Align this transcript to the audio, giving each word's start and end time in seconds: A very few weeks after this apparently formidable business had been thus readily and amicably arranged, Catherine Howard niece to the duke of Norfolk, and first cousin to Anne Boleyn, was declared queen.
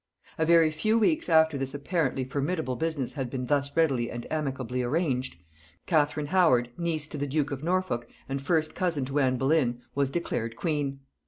A 0.39 0.47
very 0.47 0.71
few 0.71 0.97
weeks 0.97 1.29
after 1.29 1.59
this 1.59 1.75
apparently 1.75 2.23
formidable 2.23 2.75
business 2.75 3.13
had 3.13 3.29
been 3.29 3.45
thus 3.45 3.77
readily 3.77 4.09
and 4.09 4.25
amicably 4.31 4.81
arranged, 4.81 5.35
Catherine 5.85 6.25
Howard 6.33 6.69
niece 6.75 7.07
to 7.09 7.19
the 7.19 7.27
duke 7.27 7.51
of 7.51 7.63
Norfolk, 7.63 8.07
and 8.27 8.41
first 8.41 8.73
cousin 8.73 9.05
to 9.05 9.19
Anne 9.19 9.37
Boleyn, 9.37 9.79
was 9.93 10.09
declared 10.09 10.55
queen. 10.55 11.01